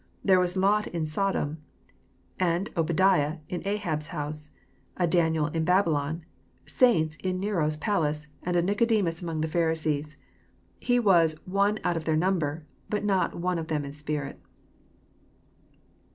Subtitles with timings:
[0.25, 1.59] There was a Lot in Sodom,
[2.39, 4.49] an Oba diah in Ahab*s house,
[4.97, 6.25] a Daniel in Babylon,
[6.65, 10.17] saints in Nero's palace, and a Nicodemus among the Pharisees.
[10.79, 14.41] He was '*oiie out of their number/' but not one of them in spirit.